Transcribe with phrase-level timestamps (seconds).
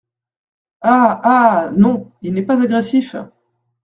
[0.81, 1.21] Ah!
[1.23, 1.69] ah!
[1.77, 3.15] non, il n’est pas agressif!…